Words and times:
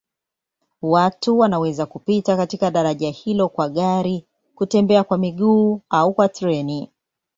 Watu 0.81 1.37
wanaweza 1.39 1.85
kupita 1.85 2.37
katika 2.37 2.71
daraja 2.71 3.09
hilo 3.11 3.49
kwa 3.49 3.69
gari, 3.69 4.25
kutembea 4.55 5.03
kwa 5.03 5.17
miguu 5.17 5.81
au 5.89 6.13
kwa 6.13 6.29
treni. 6.29 6.91